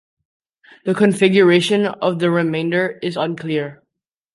The 0.83 0.95
configuration 0.95 1.85
of 1.85 2.17
the 2.17 2.31
remainder 2.31 2.97
is 3.03 3.15
unclear. 3.17 3.83